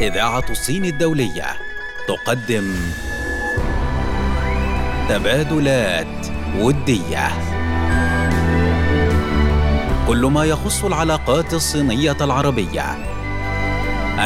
[0.00, 1.46] إذاعة الصين الدولية.
[2.08, 2.74] تقدم
[5.08, 6.26] تبادلات
[6.58, 7.28] ودية.
[10.08, 12.96] كل ما يخص العلاقات الصينية العربية.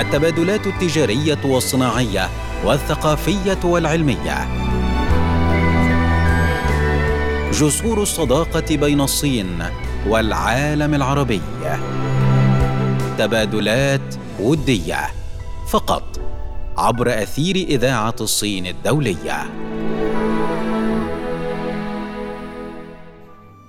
[0.00, 2.28] التبادلات التجارية والصناعية
[2.64, 4.48] والثقافية والعلمية.
[7.52, 9.64] جسور الصداقة بين الصين
[10.06, 11.40] والعالم العربي.
[13.18, 15.17] تبادلات ودية.
[15.68, 16.20] فقط
[16.78, 19.36] عبر أثير إذاعة الصين الدولية.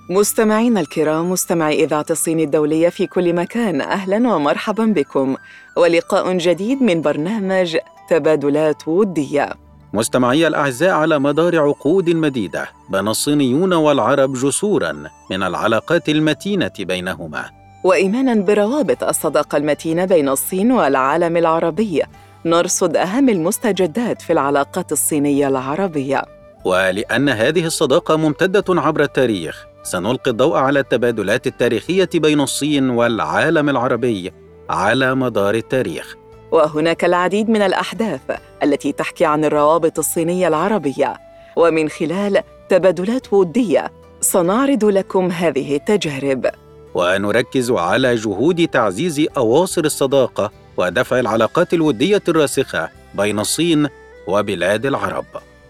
[0.09, 5.35] مستمعينا الكرام مستمعي إذاعة الصين الدولية في كل مكان أهلا ومرحبا بكم.
[5.77, 7.77] ولقاء جديد من برنامج
[8.09, 9.49] تبادلات ودية.
[9.93, 14.91] مستمعي الأعزاء على مدار عقود مديدة بنى الصينيون والعرب جسورا
[15.31, 17.58] من العلاقات المتينة بينهما.
[17.83, 22.03] وإيمانا بروابط الصداقة المتينة بين الصين والعالم العربي.
[22.45, 26.21] نرصد أهم المستجدات في العلاقات الصينية العربية.
[26.65, 34.31] ولأن هذه الصداقة ممتدة عبر التاريخ سنلقي الضوء على التبادلات التاريخية بين الصين والعالم العربي
[34.69, 36.15] على مدار التاريخ.
[36.51, 38.21] وهناك العديد من الأحداث
[38.63, 41.13] التي تحكي عن الروابط الصينية العربية.
[41.55, 43.91] ومن خلال تبادلات ودية
[44.21, 46.45] سنعرض لكم هذه التجارب.
[46.93, 53.87] ونركز على جهود تعزيز أواصر الصداقة ودفع العلاقات الودية الراسخة بين الصين
[54.27, 55.25] وبلاد العرب.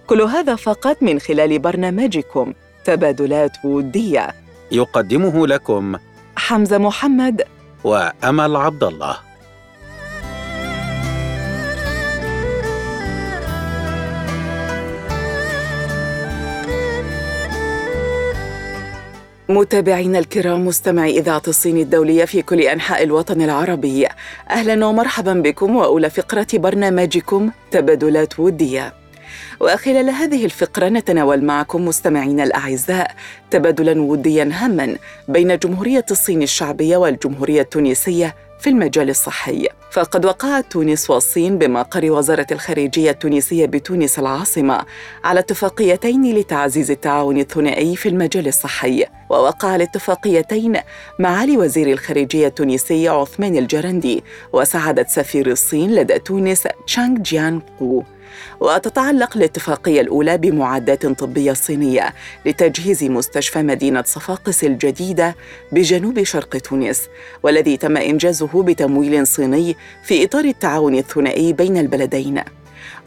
[0.07, 2.53] كل هذا فقط من خلال برنامجكم
[2.85, 4.35] تبادلات ودية.
[4.71, 5.95] يقدمه لكم
[6.35, 7.41] حمزة محمد
[7.83, 9.28] وأمل عبد الله.
[19.49, 24.07] متابعينا الكرام مستمعي إذاعة الصين الدولية في كل أنحاء الوطن العربي.
[24.49, 28.93] أهلا ومرحبا بكم وأولى فقرة برنامجكم تبادلات ودية.
[29.59, 33.11] وخلال هذه الفقرة نتناول معكم مستمعينا الأعزاء
[33.51, 34.95] تبادلا وديا هاما
[35.27, 39.67] بين جمهورية الصين الشعبية والجمهورية التونسية في المجال الصحي.
[39.91, 44.85] فقد وقعت تونس والصين بمقر وزارة الخارجية التونسية بتونس العاصمة
[45.23, 49.05] على اتفاقيتين لتعزيز التعاون الثنائي في المجال الصحي.
[49.29, 50.79] ووقع الاتفاقيتين
[51.19, 58.03] معالي وزير الخارجية التونسي عثمان الجرندي وسعادة سفير الصين لدى تونس تشانغ جيان قو.
[58.59, 62.13] وتتعلق الاتفاقية الأولى بمعدات طبية صينية
[62.45, 65.35] لتجهيز مستشفى مدينة صفاقس الجديدة
[65.71, 67.07] بجنوب شرق تونس
[67.43, 72.41] والذي تم إنجازه بتمويل صيني في إطار التعاون الثنائي بين البلدين.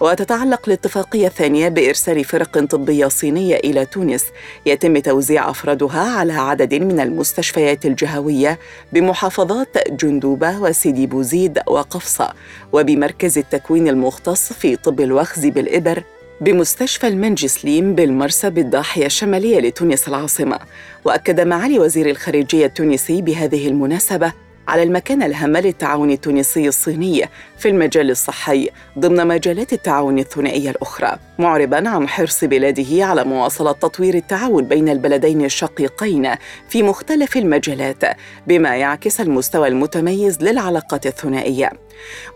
[0.01, 4.25] وتتعلق الاتفاقية الثانية بإرسال فرق طبية صينية إلى تونس.
[4.67, 8.59] يتم توزيع أفرادها على عدد من المستشفيات الجهوية
[8.93, 12.33] بمحافظات جندوبة وسيدي بوزيد وقفصة
[12.73, 16.03] وبمركز التكوين المختص في طب الوخز بالإبر
[16.41, 20.59] بمستشفى المنجسليم بالمرسى بالضاحية الشمالية لتونس العاصمة.
[21.05, 24.33] وأكد معالي وزير الخارجية التونسي بهذه المناسبة
[24.69, 27.29] على المكانة الهامة للتعاون التونسي الصيني
[27.63, 34.15] في المجال الصحي ضمن مجالات التعاون الثنائية الأخرى معربا عن حرص بلاده على مواصلة تطوير
[34.15, 36.35] التعاون بين البلدين الشقيقين
[36.69, 38.05] في مختلف المجالات
[38.47, 41.71] بما يعكس المستوى المتميز للعلاقات الثنائية.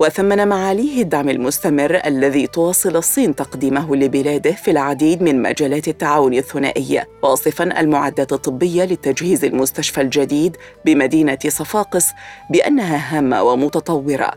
[0.00, 7.04] وثمن معاليه الدعم المستمر الذي تواصل الصين تقديمه لبلاده في العديد من مجالات التعاون الثنائي
[7.22, 12.06] واصفا المعدات الطبية لتجهيز المستشفى الجديد بمدينة صفاقس
[12.50, 14.30] بأنها هامة ومتطورة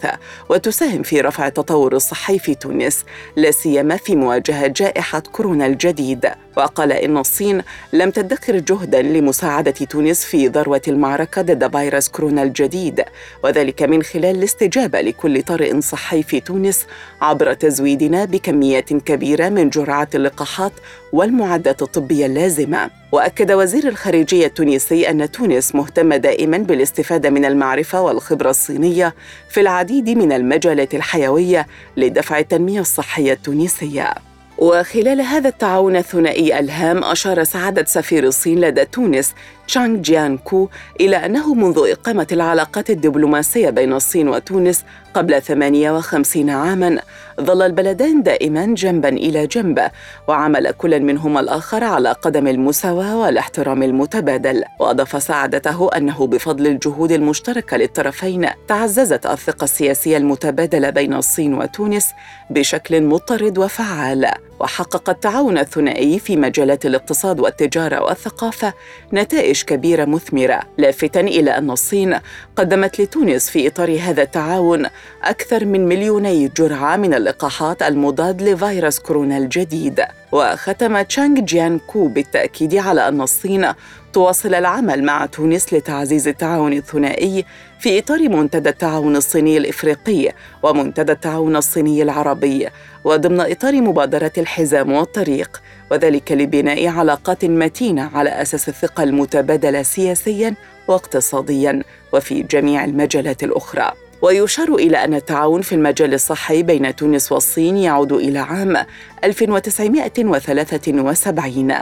[0.00, 0.18] وحديثه
[0.48, 3.04] وتساهم في رفع التطور الصحي في تونس
[3.36, 6.30] لا سيما في مواجهة جائحة كورونا الجديد.
[6.56, 7.62] وقال إن الصين
[7.92, 13.04] لم تدخر جهدا لمساعدة تونس في ذروة المعركة ضد فيروس كورونا الجديد
[13.44, 16.86] وذلك من خلال الاستجابة لكل طارئ صحي في تونس
[17.20, 20.72] عبر تزويدنا بكميات كبيرة من جرعات اللقاحات
[21.12, 22.99] والمعدات الطبية اللازمة.
[23.12, 29.14] وأكد وزير الخارجية التونسي أن تونس مهتمة دائما بالاستفادة من المعرفة والخبرة الصينية
[29.48, 34.14] في العديد من المجالات الحيوية لدفع التنمية الصحية التونسية.
[34.58, 39.34] وخلال هذا التعاون الثنائي الهام أشار سعادة سفير الصين لدى تونس
[39.68, 40.68] تشانغ جيان كو
[41.00, 47.00] إلى أنه منذ إقامة العلاقات الدبلوماسية بين الصين وتونس قبل 58 عاماً
[47.40, 49.90] ظل البلدان دائما جنبا إلى جنب
[50.28, 54.64] وعمل كل منهما الآخر على قدم المساواة والاحترام المتبادل.
[54.80, 62.10] وأضاف سعادته أنه بفضل الجهود المشتركة للطرفين تعززت الثقة السياسية المتبادلة بين الصين وتونس
[62.50, 64.49] بشكل مضطرد وفعال.
[64.60, 68.72] وحقق التعاون الثنائي في مجالات الاقتصاد والتجارة والثقافة
[69.12, 72.18] نتائج كبيرة مثمرة لافتا إلى أن الصين
[72.56, 74.86] قدمت لتونس في إطار هذا التعاون
[75.22, 80.04] أكثر من مليوني جرعة من اللقاحات المضاد لفيروس كورونا الجديد.
[80.32, 83.72] وختم تشانغ جيان كو بالتأكيد على أن الصين
[84.12, 87.44] تواصل العمل مع تونس لتعزيز التعاون الثنائي
[87.78, 92.68] في إطار منتدى التعاون الصيني الإفريقي ومنتدى التعاون الصيني العربي
[93.04, 100.54] وضمن إطار مبادرة الحزام والطريق وذلك لبناء علاقات متينة على أساس الثقة المتبادلة سياسيا
[100.88, 103.92] واقتصاديا وفي جميع المجالات الأخرى.
[104.22, 108.76] ويشار إلى أن التعاون في المجال الصحي بين تونس والصين يعود إلى عام
[109.24, 111.72] 1973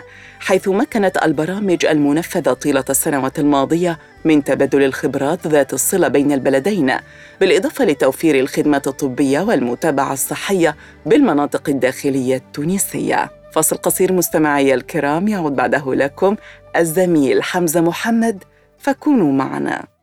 [0.40, 6.92] حيث مكنت البرامج المنفذة طيلة السنوات الماضية من تبادل الخبرات ذات الصلة بين البلدين
[7.40, 10.76] بالإضافة لتوفير الخدمات الطبية والمتابعة الصحية
[11.06, 13.30] بالمناطق الداخلية التونسية.
[13.52, 16.36] فصل قصير مستمعي الكرام يعود بعده لكم
[16.76, 18.44] الزميل حمزة محمد
[18.78, 19.97] فكونوا معنا.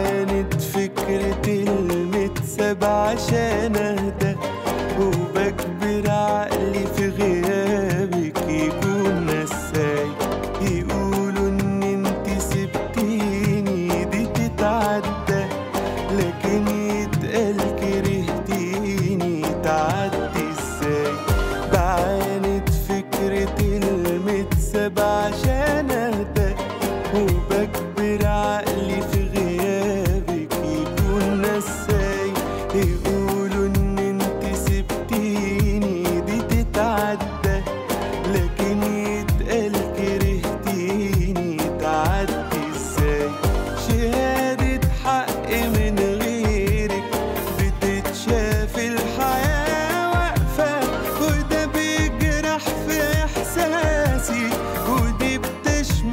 [0.00, 4.36] بعاند فكرة المكسب عشان اهدى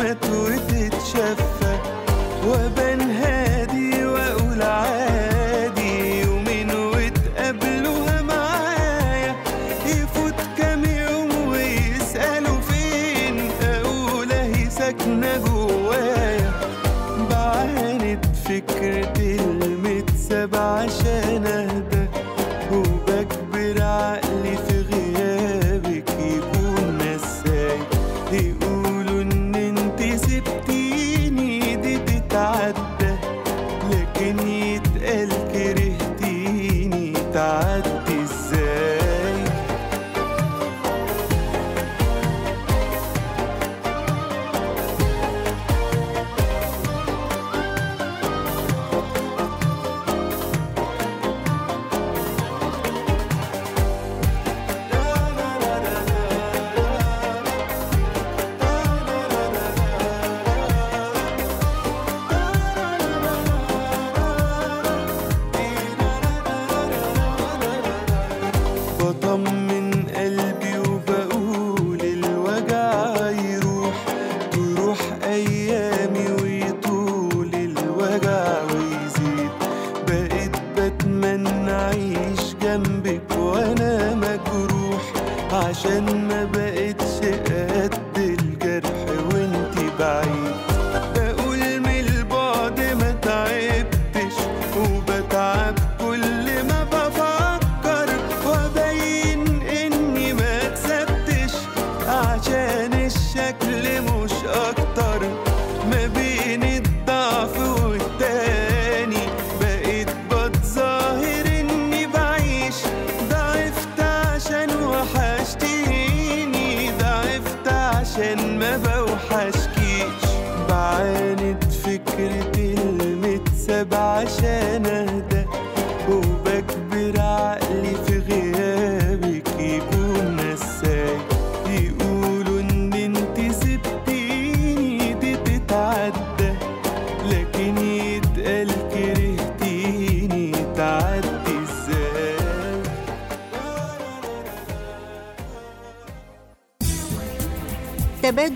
[0.07, 0.56] É entre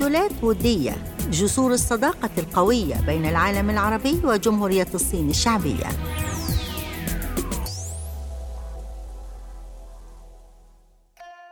[0.02, 0.96] تبادلات ودية.
[1.32, 5.88] جسور الصداقة القوية بين العالم العربي وجمهورية الصين الشعبية.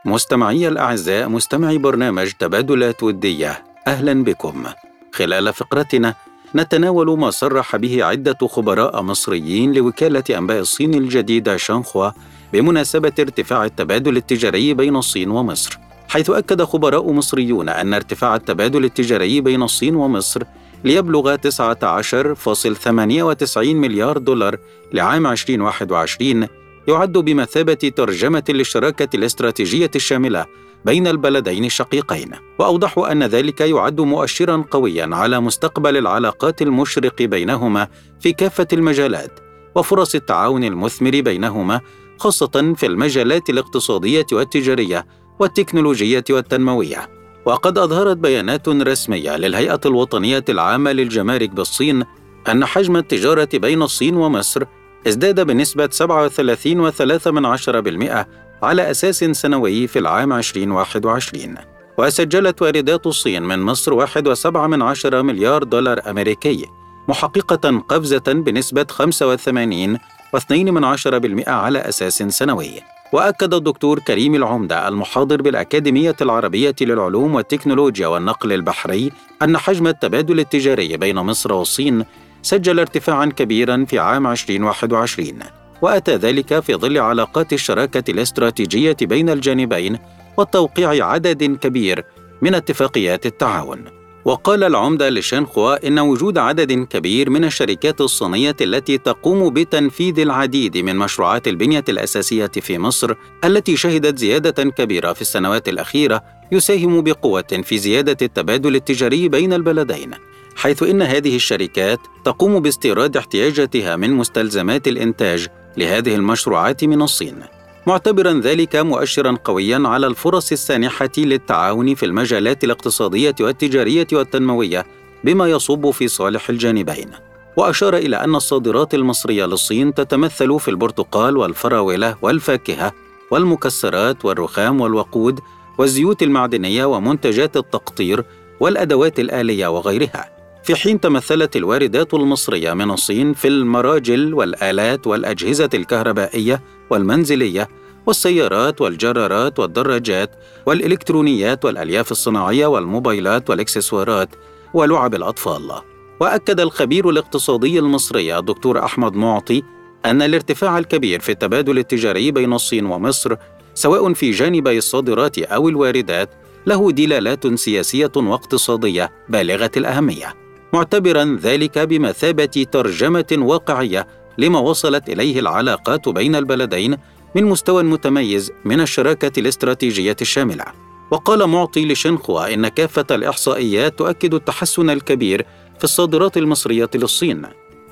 [0.04, 3.64] مستمعي الأعزاء مستمعي برنامج تبادلات ودية.
[3.86, 4.64] أهلا بكم.
[5.12, 6.14] خلال فقرتنا
[6.54, 12.10] نتناول ما صرح به عدة خبراء مصريين لوكالة أنباء الصين الجديدة شانخوا
[12.52, 15.89] بمناسبة ارتفاع التبادل التجاري بين الصين ومصر.
[16.10, 20.42] حيث أكد خبراء مصريون أن ارتفاع التبادل التجاري بين الصين ومصر
[20.84, 24.56] ليبلغ 19.98 مليار دولار
[24.92, 26.46] لعام 2021
[26.88, 30.46] يعد بمثابة ترجمة للشراكة الاستراتيجية الشاملة
[30.84, 32.30] بين البلدين الشقيقين.
[32.58, 37.88] واوضحوا أن ذلك يعد مؤشرا قويا على مستقبل العلاقات المشرق بينهما
[38.20, 39.40] في كافة المجالات
[39.74, 41.80] وفرص التعاون المثمر بينهما
[42.18, 45.06] خاصة في المجالات الاقتصادية والتجارية
[45.40, 47.08] والتكنولوجيه والتنموية.
[47.44, 52.04] وقد أظهرت بيانات رسمية للهيئة الوطنية العامة للجمارك بالصين
[52.48, 54.64] أن حجم التجارة بين الصين ومصر
[55.06, 58.26] ازداد بنسبة 37.3%
[58.62, 61.54] على أساس سنوي في العام 2021
[61.98, 66.66] وسجلت واردات الصين من مصر 1.7 مليار دولار أمريكي
[67.08, 72.99] محققة قفزة بنسبة 85.2% على أساس سنوي.
[73.12, 79.12] وأكد الدكتور كريم العمدة المحاضر بالأكاديمية العربية للعلوم والتكنولوجيا والنقل البحري
[79.42, 82.04] أن حجم التبادل التجاري بين مصر والصين
[82.42, 85.38] سجل ارتفاعا كبيرا في عام 2021
[85.82, 89.98] وأتى ذلك في ظل علاقات الشراكة الاستراتيجية بين الجانبين
[90.36, 92.04] وتوقيع عدد كبير
[92.42, 93.99] من اتفاقيات التعاون.
[94.24, 100.96] وقال العمدة لشانخوا إن وجود عدد كبير من الشركات الصينية التي تقوم بتنفيذ العديد من
[100.96, 106.22] مشروعات البنية الأساسية في مصر التي شهدت زيادة كبيرة في السنوات الأخيرة
[106.52, 110.10] يساهم بقوة في زيادة التبادل التجاري بين البلدين
[110.56, 117.59] حيث إن هذه الشركات تقوم باستيراد احتياجاتها من مستلزمات الإنتاج لهذه المشروعات من الصين.
[117.86, 124.86] معتبرا ذلك مؤشرا قويا على الفرص السانحة للتعاون في المجالات الاقتصادية والتجارية والتنموية
[125.24, 127.10] بما يصب في صالح الجانبين.
[127.56, 132.92] وأشار إلى أن الصادرات المصرية للصين تتمثل في البرتقال والفراولة والفاكهة
[133.30, 135.40] والمكسرات والرخام والوقود
[135.78, 138.24] والزيوت المعدنية ومنتجات التقطير
[138.60, 140.39] والأدوات الآلية وغيرها.
[140.62, 147.68] في حين تمثلت الواردات المصرية من الصين في المراجل والآلات والأجهزة الكهربائية والمنزلية
[148.06, 150.30] والسيارات والجرارات والدراجات
[150.66, 154.28] والإلكترونيات والألياف الصناعية والموبايلات والإكسسوارات
[154.74, 155.72] ولعب الأطفال.
[156.20, 159.62] وأكد الخبير الاقتصادي المصري الدكتور أحمد معطي
[160.04, 163.36] أن الارتفاع الكبير في التبادل التجاري بين الصين ومصر
[163.74, 166.30] سواء في جانبي الصادرات أو الواردات
[166.66, 170.39] له دلالات سياسية واقتصادية بالغة الأهمية.
[170.72, 174.06] معتبرا ذلك بمثابة ترجمة واقعية
[174.38, 176.96] لما وصلت إليه العلاقات بين البلدين
[177.34, 180.64] من مستوى متميز من الشراكة الاستراتيجية الشاملة.
[181.10, 185.46] وقال معطي لشنخوا إن كافة الإحصائيات تؤكد التحسن الكبير
[185.78, 187.42] في الصادرات المصرية للصين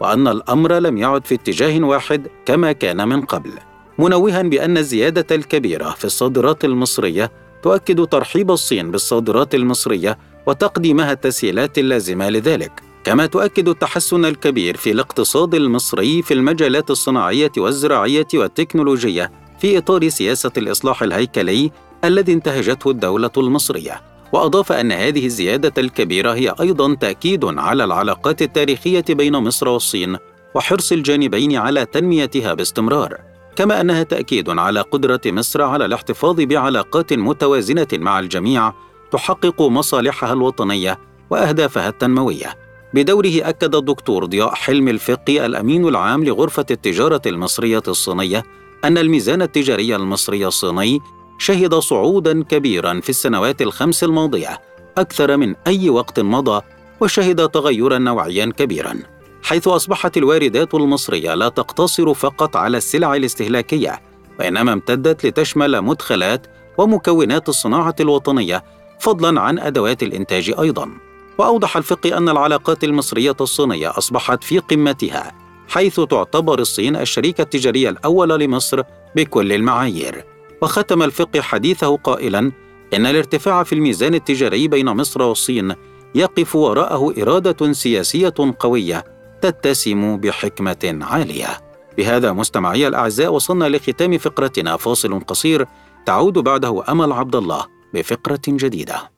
[0.00, 3.50] وأن الأمر لم يعد في اتجاه واحد كما كان من قبل.
[3.98, 7.32] منوها بأن الزيادة الكبيرة في الصادرات المصرية
[7.62, 12.72] تؤكد ترحيب الصين بالصادرات المصرية وتقديمها التسهيلات اللازمة لذلك.
[13.04, 20.50] كما تؤكد التحسن الكبير في الاقتصاد المصري في المجالات الصناعية والزراعية والتكنولوجية في إطار سياسة
[20.56, 21.70] الإصلاح الهيكلي
[22.04, 24.02] الذي انتهجته الدولة المصرية.
[24.32, 30.16] وأضاف أن هذه الزيادة الكبيرة هي أيضا تأكيد على العلاقات التاريخية بين مصر والصين
[30.54, 33.18] وحرص الجانبين على تنميتها باستمرار.
[33.56, 38.72] كما أنها تأكيد على قدرة مصر على الاحتفاظ بعلاقات متوازنة مع الجميع
[39.12, 40.98] تحقق مصالحها الوطنية
[41.30, 42.68] وأهدافها التنموية.
[42.94, 48.44] بدوره أكد الدكتور ضياء حلم الفقي الأمين العام لغرفة التجارة المصرية الصينية
[48.84, 51.00] أن الميزان التجاري المصري الصيني
[51.38, 54.60] شهد صعودا كبيرا في السنوات الخمس الماضية
[54.98, 56.62] أكثر من أي وقت مضى
[57.00, 58.94] وشهد تغيرا نوعيا كبيرا
[59.42, 64.00] حيث أصبحت الواردات المصرية لا تقتصر فقط على السلع الاستهلاكية
[64.40, 66.46] وإنما امتدت لتشمل مدخلات
[66.78, 68.64] ومكونات الصناعة الوطنية
[69.00, 70.90] فضلا عن أدوات الإنتاج أيضا.
[71.38, 75.32] وأوضح الفقي أن العلاقات المصرية الصينية أصبحت في قمتها
[75.68, 78.82] حيث تعتبر الصين الشريك التجاري الأول لمصر
[79.16, 80.24] بكل المعايير.
[80.62, 82.52] وختم الفقي حديثه قائلا
[82.94, 85.74] إن الارتفاع في الميزان التجاري بين مصر والصين
[86.14, 89.04] يقف وراءه إرادة سياسية قوية
[89.42, 91.48] تتسم بحكمة عالية.
[91.96, 94.76] بهذا مستمعي الأعزاء وصلنا لختام فقرتنا.
[94.76, 95.66] فاصل قصير
[96.06, 97.77] تعود بعده أمل عبد الله.
[97.94, 99.17] بفقرة جديدة.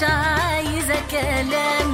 [0.00, 1.89] مش عايزة كلام.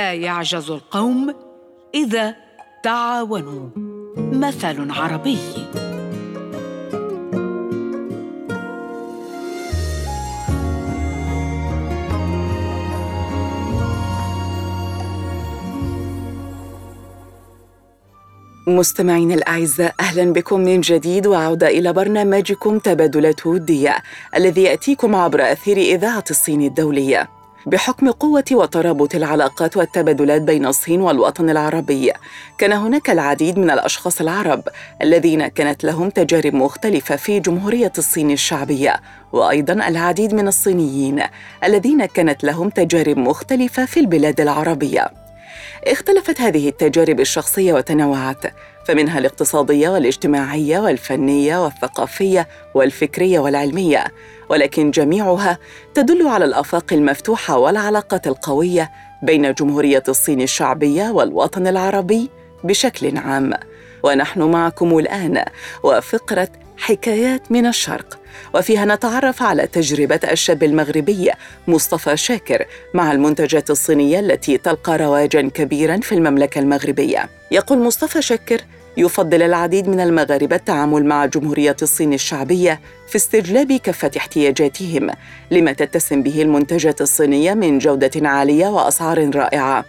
[0.00, 1.34] يعجز القوم
[1.94, 2.34] إذا
[2.82, 3.68] تعاونوا.
[4.16, 5.38] مثل عربي.
[18.66, 23.96] مستمعينا الأعزاء أهلا بكم من جديد وعودة إلى برنامجكم تبادلات ودية
[24.36, 27.39] الذي يأتيكم عبر أثير إذاعة الصين الدولية.
[27.66, 32.12] بحكم قوة وترابط العلاقات والتبادلات بين الصين والوطن العربي.
[32.58, 34.62] كان هناك العديد من الأشخاص العرب
[35.02, 39.00] الذين كانت لهم تجارب مختلفة في جمهورية الصين الشعبية
[39.32, 41.22] وأيضا العديد من الصينيين
[41.64, 45.10] الذين كانت لهم تجارب مختلفة في البلاد العربية.
[45.86, 48.46] اختلفت هذه التجارب الشخصية وتنوعت
[48.86, 54.04] فمنها الاقتصادية والاجتماعية والفنية والثقافية والفكرية والعلمية.
[54.50, 55.58] ولكن جميعها
[55.94, 58.90] تدل على الأفاق المفتوحة والعلاقات القوية
[59.22, 62.30] بين جمهورية الصين الشعبية والوطن العربي
[62.64, 63.52] بشكل عام
[64.02, 65.44] ونحن معكم الآن
[65.82, 68.18] وفقرة حكايات من الشرق
[68.54, 71.30] وفيها نتعرف على تجربة الشاب المغربي
[71.68, 77.28] مصطفى شاكر مع المنتجات الصينية التي تلقى رواجا كبيرا في المملكة المغربية.
[77.50, 78.60] يقول مصطفى شاكر
[78.96, 85.10] يفضل العديد من المغاربة التعامل مع جمهورية الصين الشعبية في استجلاب كافة احتياجاتهم
[85.50, 89.84] لما تتسم به المنتجات الصينية من جودة عالية وأسعار رائعة.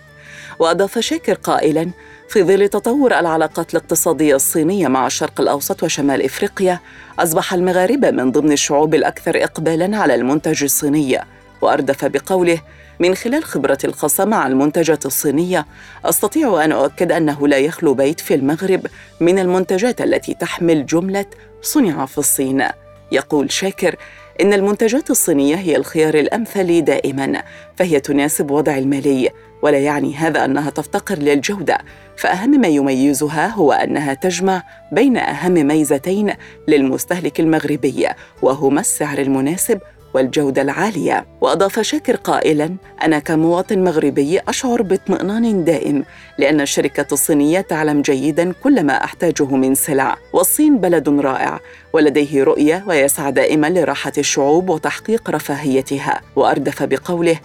[0.59, 1.89] وأضاف شاكر قائلا
[2.29, 6.79] في ظل تطور العلاقات الاقتصادية الصينية مع الشرق الأوسط وشمال إفريقيا
[7.19, 11.19] أصبح المغاربة من ضمن الشعوب الأكثر إقبالاً على المنتج الصيني
[11.61, 12.61] وأردف بقوله
[13.01, 15.65] من خلال خبرتي الخاصة مع المنتجات الصينية
[16.05, 18.87] أستطيع أن أؤكد أنه لا يخلو بيت في المغرب
[19.19, 21.25] من المنتجات التي تحمل جملة
[21.61, 22.63] صنع في الصين.
[23.11, 23.95] يقول شاكر
[24.41, 27.43] إن المنتجات الصينية هي الخيار الأمثل دائماً
[27.75, 29.29] فهي تناسب وضع المالي
[29.61, 31.77] ولا يعني هذا أنها تفتقر للجودة.
[32.17, 36.33] فأهم ما يميزها هو أنها تجمع بين أهم ميزتين
[36.67, 38.07] للمستهلك المغربي
[38.41, 39.79] وهما السعر المناسب
[40.13, 41.25] والجودة العالية.
[41.41, 46.03] وأضاف شاكر قائلا أنا كمواطن مغربي أشعر باطمئنان دائم
[46.37, 50.17] لأن الشركة الصينية تعلم جيدا كل ما أحتاجه من سلع.
[50.33, 51.59] والصين بلد رائع
[51.93, 56.21] ولديه رؤية ويسعى دائما لراحة الشعوب وتحقيق رفاهيتها.
[56.35, 57.39] وأردف بقوله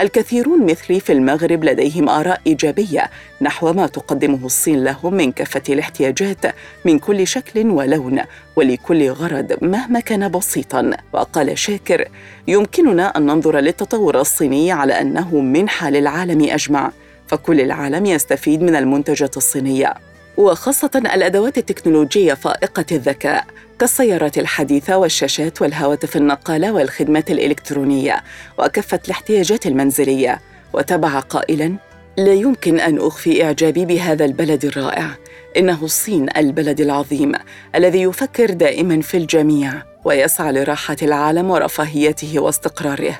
[0.00, 6.46] الكثيرون مثلي في المغرب لديهم آراء إيجابية نحو ما تقدمه الصين لهم من كافة الاحتياجات
[6.84, 8.20] من كل شكل ولون
[8.56, 10.90] ولكل غرض مهما كان بسيطا.
[11.12, 12.08] وقال شاكر
[12.48, 16.92] يمكننا أن ننظر للتطور الصيني على أنه منحة للعالم أجمع
[17.26, 19.94] فكل العالم يستفيد من المنتجات الصينية.
[20.36, 23.44] وخاصة الأدوات التكنولوجية فائقة الذكاء
[23.78, 28.22] كالسيارات الحديثة والشاشات والهواتف النقالة والخدمات الإلكترونية
[28.58, 30.40] وكافة الاحتياجات المنزلية.
[30.72, 31.76] وتبع قائلاً
[32.18, 35.10] لا يمكن أن أخفي إعجابي بهذا البلد الرائع.
[35.56, 37.32] إنه الصين البلد العظيم
[37.74, 39.72] الذي يفكر دائما في الجميع
[40.04, 43.18] ويسعى لراحة العالم ورفاهيته واستقراره.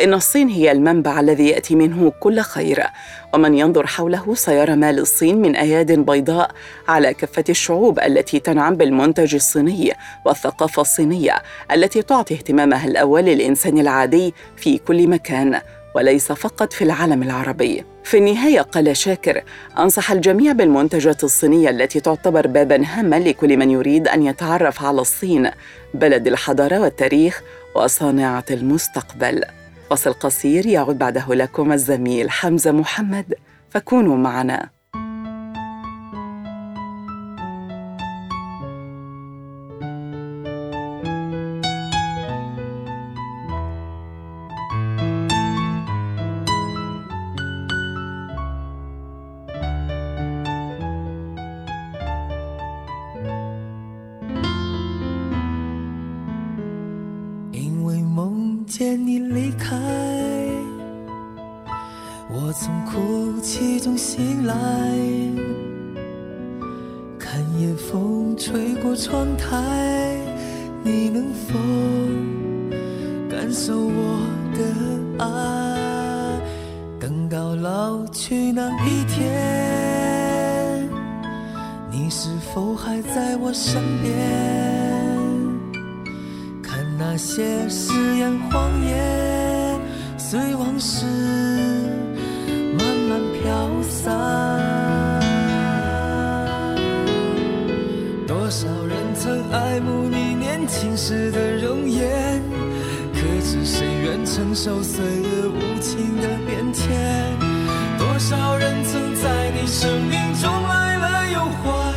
[0.00, 2.82] إن الصين هي المنبع الذي يأتي منه كل خير
[3.34, 6.50] ومن ينظر حوله سيرى ما للصين من أياد بيضاء
[6.88, 9.92] على كافة الشعوب التي تنعم بالمنتج الصيني
[10.24, 15.60] والثقافة الصينية التي تعطي اهتمامها الأول للإنسان العادي في كل مكان
[15.94, 17.84] وليس فقط في العالم العربي.
[18.04, 19.42] في النهاية قال شاكر:
[19.78, 25.50] أنصح الجميع بالمنتجات الصينية التي تعتبر بابا هاما لكل من يريد أن يتعرف على الصين،
[25.94, 27.42] بلد الحضارة والتاريخ
[27.74, 29.44] وصانعة المستقبل.
[29.92, 33.34] فصل قصير يعود بعده لكم الزميل حمزة محمد
[33.70, 34.70] فكونوا معنا.
[62.34, 64.54] 我从哭泣中醒来，
[67.18, 70.16] 看夜风吹过窗台，
[70.82, 71.58] 你能否
[73.28, 74.18] 感受我
[74.54, 74.60] 的
[75.22, 76.40] 爱？
[76.98, 80.88] 等到老去那一天，
[81.90, 84.10] 你是否还在我身边？
[86.62, 89.78] 看那些誓言谎言，
[90.16, 91.04] 随往事
[99.72, 102.42] 爱慕你年轻时的容颜，
[103.14, 106.90] 可知谁愿承受岁月无情的变迁？
[107.98, 111.94] 多少人曾在你生命中来了又还，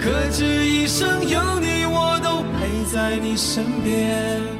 [0.00, 4.59] 可知一生有你，我都陪在你身边。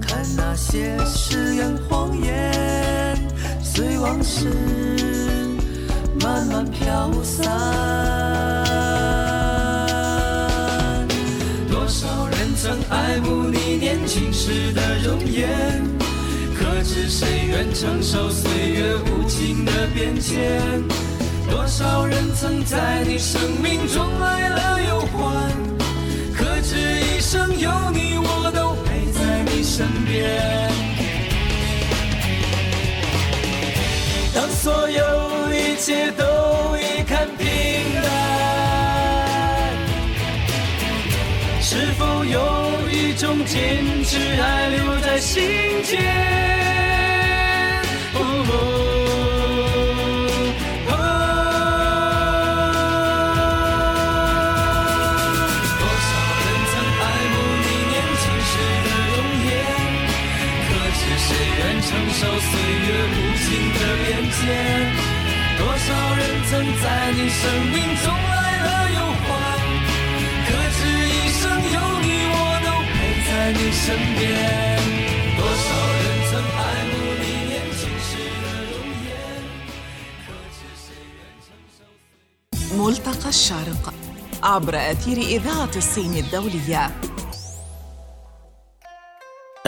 [0.00, 3.18] 看那些誓言谎言，
[3.62, 4.48] 随往事
[6.22, 7.46] 慢慢飘散。
[11.70, 15.48] 多少人曾爱慕你年轻时的容颜，
[16.54, 20.60] 可知谁愿承受岁月无情的变迁？
[21.50, 25.50] 多少人曾在你生命中来了又还，
[27.60, 30.70] 有你，我都陪在你身边。
[34.34, 36.24] 当所有一切都
[36.78, 37.46] 已看平
[38.02, 38.08] 淡，
[41.60, 42.40] 是否有
[42.90, 46.39] 一种坚持还留在心间？
[67.40, 67.42] 生
[67.74, 69.28] 命总来了又还，
[70.46, 70.80] 可知
[71.14, 71.42] 一生
[71.74, 72.94] 有你，我都陪
[73.26, 73.84] 在你身
[74.18, 74.20] 边。
[82.72, 83.94] ملتقى الشرق
[84.42, 86.90] عبر أثير إذاعة الصين الدولية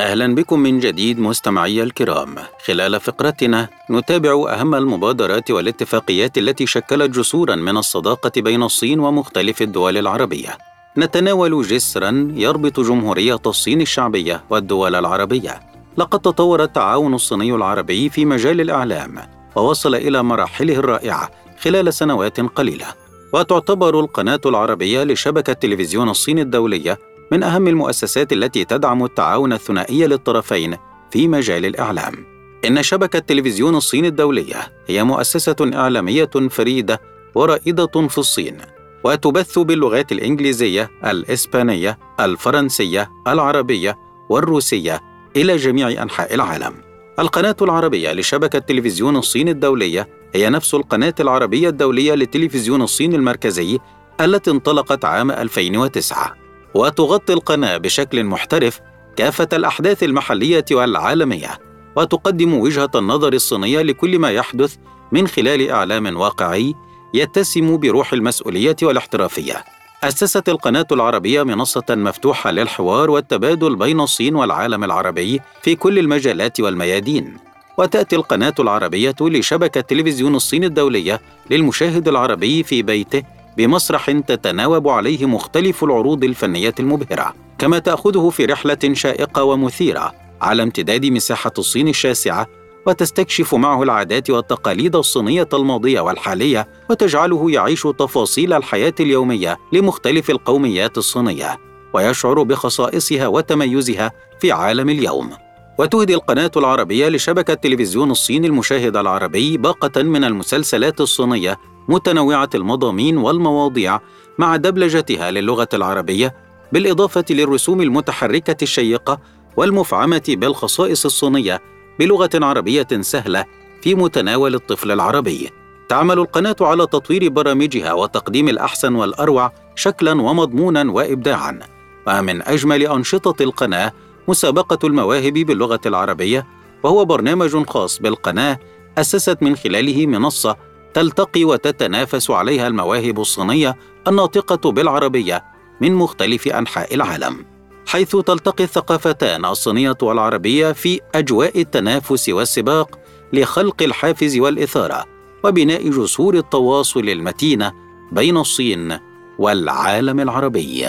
[0.02, 2.34] أهلا بكم من جديد مستمعي الكرام.
[2.66, 9.98] خلال فقرتنا نتابع أهم المبادرات والاتفاقيات التي شكلت جسورا من الصداقة بين الصين ومختلف الدول
[9.98, 10.58] العربية.
[10.98, 15.60] نتناول جسرا يربط جمهورية الصين الشعبية والدول العربية.
[15.96, 19.18] لقد تطور التعاون الصيني العربي في مجال الإعلام
[19.56, 22.86] ووصل إلى مراحله الرائعة خلال سنوات قليلة.
[23.34, 26.98] وتعتبر القناة العربية لشبكة تلفزيون الصين الدولية
[27.32, 30.76] من أهم المؤسسات التي تدعم التعاون الثنائي للطرفين
[31.10, 32.26] في مجال الإعلام.
[32.64, 37.00] إن شبكة تلفزيون الصين الدولية هي مؤسسة إعلامية فريدة
[37.34, 38.56] ورائدة في الصين،
[39.04, 45.00] وتبث باللغات الإنجليزية، الإسبانية، الفرنسية، العربية والروسية
[45.36, 46.74] إلى جميع أنحاء العالم.
[47.18, 53.78] القناة العربية لشبكة تلفزيون الصين الدولية هي نفس القناة العربية الدولية لتلفزيون الصين المركزي
[54.20, 56.41] التي انطلقت عام 2009
[56.74, 58.80] وتغطي القناة بشكل محترف
[59.16, 61.58] كافة الأحداث المحلية والعالمية
[61.96, 64.76] وتقدم وجهة النظر الصينية لكل ما يحدث
[65.12, 66.74] من خلال إعلام واقعي
[67.14, 69.64] يتسم بروح المسؤولية والاحترافية.
[70.04, 77.36] أسست القناة العربية منصة مفتوحة للحوار والتبادل بين الصين والعالم العربي في كل المجالات والميادين.
[77.78, 83.22] وتأتي القناة العربية لشبكة تلفزيون الصين الدولية للمشاهد العربي في بيته
[83.56, 91.06] بمسرح تتناوب عليه مختلف العروض الفنية المبهرة، كما تأخذه في رحلة شائقة ومثيرة على امتداد
[91.06, 92.46] مساحة الصين الشاسعة
[92.86, 101.58] وتستكشف معه العادات والتقاليد الصينية الماضية والحالية وتجعله يعيش تفاصيل الحياة اليومية لمختلف القوميات الصينية
[101.94, 105.30] ويشعر بخصائصها وتميزها في عالم اليوم.
[105.78, 111.56] وتهدي القناة العربية لشبكة تلفزيون الصين المشاهد العربي باقة من المسلسلات الصينية
[111.88, 114.00] متنوعة المضامين والمواضيع
[114.38, 116.34] مع دبلجتها للغة العربية
[116.72, 119.20] بالإضافة للرسوم المتحركة الشيقة
[119.56, 121.60] والمفعمة بالخصائص الصينية
[121.98, 123.44] بلغة عربية سهلة
[123.82, 125.50] في متناول الطفل العربي.
[125.88, 131.58] تعمل القناة على تطوير برامجها وتقديم الأحسن والأروع شكلاً ومضموناً وإبداعاً.
[132.06, 133.92] ومن أجمل أنشطة القناة
[134.28, 136.46] مسابقة المواهب باللغة العربية
[136.82, 138.58] وهو برنامج خاص بالقناة
[138.98, 140.56] أسست من خلاله منصة
[140.94, 143.76] تلتقي وتتنافس عليها المواهب الصينية
[144.08, 145.44] الناطقة بالعربية
[145.80, 147.44] من مختلف أنحاء العالم.
[147.86, 152.98] حيث تلتقي الثقافتان الصينية والعربية في أجواء التنافس والسباق
[153.32, 155.04] لخلق الحافز والإثارة
[155.44, 157.72] وبناء جسور التواصل المتينة
[158.12, 158.98] بين الصين
[159.38, 160.86] والعالم العربي.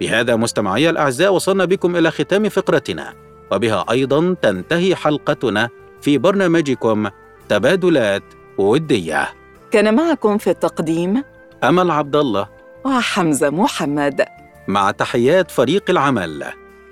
[0.00, 3.14] بهذا مستمعي الأعزاء وصلنا بكم إلى ختام فقرتنا
[3.52, 5.68] وبها أيضا تنتهي حلقتنا
[6.00, 7.08] في برنامجكم
[7.48, 8.22] تبادلات
[8.58, 9.43] ودية.
[9.74, 11.24] كان معكم في التقديم
[11.64, 12.48] أمل عبد الله
[12.84, 14.24] وحمزة محمد.
[14.68, 16.44] مع تحيات فريق العمل.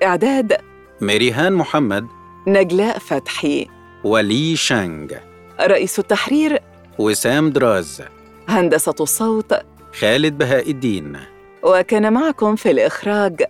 [0.02, 0.56] إعداد
[1.00, 2.06] ميريهان محمد.
[2.46, 3.66] نجلاء فتحي.
[4.04, 5.12] ولي شانغ.
[5.60, 6.58] رئيس التحرير
[6.98, 8.02] وسام دراز.
[8.48, 9.54] هندسة الصوت
[10.00, 11.16] خالد بهاء الدين.
[11.62, 13.42] وكان معكم في الإخراج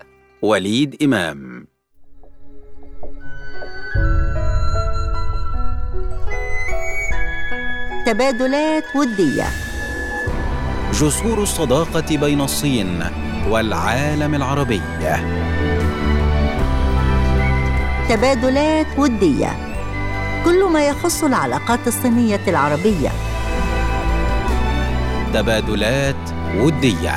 [0.42, 1.66] وليد إمام.
[8.12, 9.44] تبادلات ودية
[10.92, 13.04] جسور الصداقة بين الصين
[13.48, 14.82] والعالم العربي.
[18.08, 19.56] تبادلات ودية
[20.44, 23.08] كل ما يخص العلاقات الصينية العربية.
[25.34, 27.14] تبادلات ودية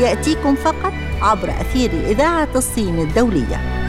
[0.00, 3.81] يأتيكم فقط عبر أثير إذاعة الصين الدولية.